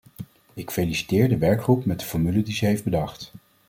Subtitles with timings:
[0.53, 3.31] Ik feliciteer de werkgroep met de formule die ze heeft bedacht.